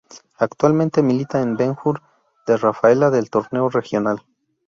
Actualmente 0.39 1.03
milita 1.03 1.43
en 1.43 1.55
Ben 1.57 1.75
Hur 1.83 2.01
de 2.47 2.57
Rafaela 2.57 3.11
del 3.11 3.29
Torneo 3.29 3.69
Regional. 3.69 4.23